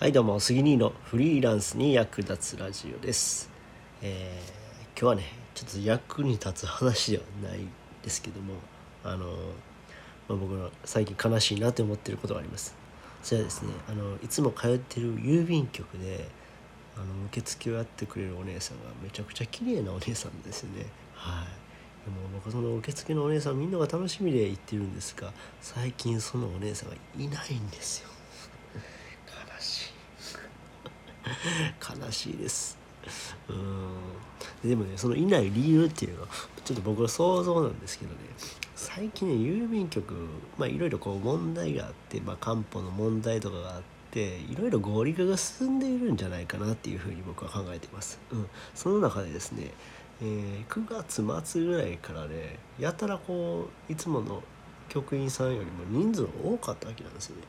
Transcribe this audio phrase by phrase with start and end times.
[0.00, 3.48] はいどうも杉兄のフリーランスに役立つラジオです、
[4.02, 5.24] えー今日はね
[5.54, 7.60] ちょっと役に立つ話ではない
[8.02, 8.54] ですけども
[9.04, 9.26] あの、
[10.28, 12.74] まあ、僕の最近悲しいなって思ってることがあります。
[13.22, 16.28] それはですねあのいつも通ってる郵便局で
[16.96, 20.86] あの受付をやってくれるお姉さんがめちゃくちゃ綺麗なお姉さんですよね。
[21.14, 21.46] はい。
[22.04, 28.08] でも僕その受付のお姉さんみんなが楽しみで行ってるんですが最近そのお姉さんがいないんですよ
[29.26, 29.92] 悲しい
[31.80, 32.78] 悲しいです。
[33.48, 34.68] うん。
[34.68, 36.28] でもねそのいない理由っていうのは
[36.64, 38.18] ちょっと僕の想像なんですけどね。
[38.74, 40.14] 最近ね郵便局
[40.58, 49.70] まあいろいろこう問題があって、まあ、漢方の問題とかがあっていろいろ合理化が進んでいるんじゃないかなっていうふうに僕は考えています、うん、その中でですね、
[50.22, 54.42] えー9月末ぐらいからねやたらこういつもの
[54.88, 57.42] 局員さんよりも人数が多かったわけなんですよね。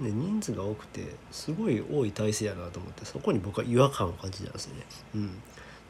[0.00, 4.82] で人数が多くてすごい多い体制やなと思ってそこに僕は違和感を感じたんですよね。
[5.14, 5.42] うん、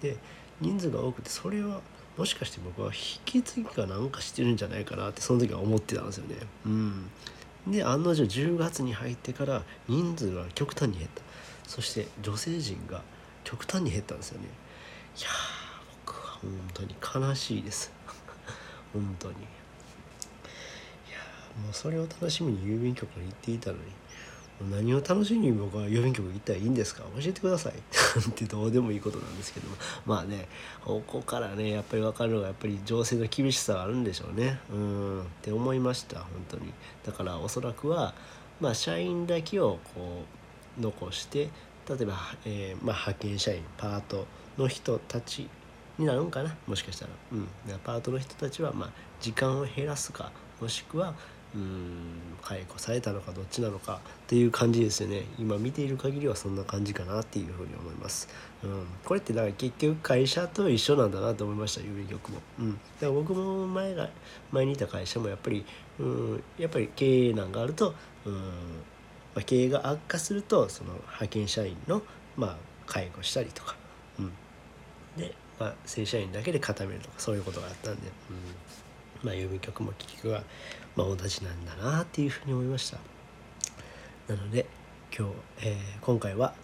[0.00, 0.16] で
[0.60, 1.80] 人数が多くてそれは
[2.16, 6.36] もしかして僕は引き継ぎかなんかしてるんじゃないかなってその時は思ってたんですよね。
[6.66, 7.10] うん、
[7.68, 11.22] で案の定10月に入ってから人数が極端に減った
[11.66, 13.02] そして女性陣が
[13.44, 14.48] 極端に減ったんですよね。
[15.18, 15.28] いや
[16.06, 16.82] 僕は本当
[17.20, 17.92] に悲しいです。
[18.92, 19.36] 本当に。
[21.64, 23.82] もうそれを楽しみに郵便局に行っていたのに
[24.72, 27.02] 何を楽しみに僕は郵便局行ったらいいんですか？
[27.16, 27.74] 教えてください。
[27.78, 29.68] ってどうでもいいことなんですけど。
[29.68, 30.48] もまあね
[30.84, 34.58] ここからねやっぱり分かるのがやっぱり情勢の厳しさがあるんでしょうね。
[34.72, 35.22] うん。
[35.22, 36.72] って思いました本当に。
[37.06, 38.14] だからおそらくは
[38.60, 40.24] まあ社員だけをこ
[40.76, 41.50] う残して
[41.88, 45.48] 例えば、えーまあ、派遣社員パートの人たち
[45.98, 46.56] になるんかな？
[46.66, 47.48] もしかしたら、うん、
[47.84, 51.14] パートの人たちはまあ時間を減らすかもしくは
[51.54, 55.24] うん解雇されたのかどっちなのかっていう感じですよね。
[55.38, 58.28] 今見ている限りはそんな感じかなっていうふうに思います、
[58.62, 64.10] うん、これってだから結局会社と一緒なんだなと思いました郵便局も、うん、だから僕も前が
[64.52, 65.64] 前にいた会社もやっぱり、
[65.98, 68.40] うん、やっぱり経営難があると、うんま
[69.36, 72.02] あ、経営が悪化するとその派遣社員の、
[72.36, 72.56] まあ、
[72.86, 73.76] 介護したりとか、
[74.18, 74.32] うん、
[75.16, 78.36] で、まあ、正社員だけで固めるとかそういうことがあったんで、うん。
[79.22, 80.42] まあ、郵便局も結局は、
[80.96, 82.98] まあ、同じなんだなっていうふうに思いました。
[84.28, 84.66] なので
[85.16, 86.54] 今日、えー今回は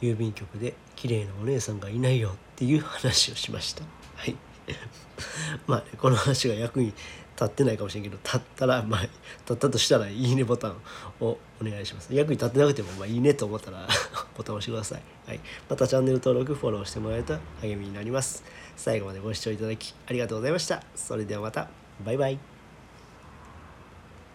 [0.00, 3.82] 郵便局で綺麗なお姉さんがいないよっていう話をしました。
[4.14, 4.36] はい。
[5.66, 6.92] まあ、ね、この話が役に
[7.36, 10.76] 立ってないかもしれんけど立ったらまあ立ったとしたらいいねボタン
[11.20, 12.12] をお願いします。
[12.12, 13.86] 役に立ってなくてもまあいいねと思ったら
[14.36, 18.42] ボタンを押してください、はい、またチャンネル登録フォローしてもらえると励みになります。
[18.76, 20.82] 最後までご視聴いただきありがとうございました。
[20.94, 21.85] それではまた。
[22.04, 22.55] バイバイ。